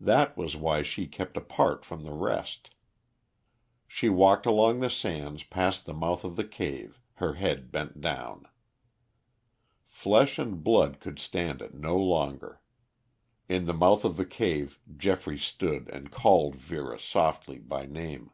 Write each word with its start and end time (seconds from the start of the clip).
That 0.00 0.34
was 0.34 0.56
why 0.56 0.80
she 0.80 1.06
kept 1.06 1.36
apart 1.36 1.84
from 1.84 2.02
the 2.02 2.14
rest. 2.14 2.70
She 3.86 4.08
walked 4.08 4.46
along 4.46 4.80
the 4.80 4.88
sands 4.88 5.42
past 5.42 5.84
the 5.84 5.92
mouth 5.92 6.24
of 6.24 6.36
the 6.36 6.44
cave, 6.48 6.98
her 7.16 7.34
head 7.34 7.70
bent 7.70 8.00
down. 8.00 8.48
Flesh 9.86 10.38
and 10.38 10.64
blood 10.64 11.00
could 11.00 11.18
stand 11.18 11.60
it 11.60 11.74
no 11.74 11.98
longer; 11.98 12.62
in 13.46 13.66
the 13.66 13.74
mouth 13.74 14.06
of 14.06 14.16
the 14.16 14.24
cave 14.24 14.80
Geoffrey 14.96 15.36
stood 15.36 15.90
and 15.90 16.10
called 16.10 16.56
Vera 16.56 16.98
softly 16.98 17.58
by 17.58 17.84
name. 17.84 18.30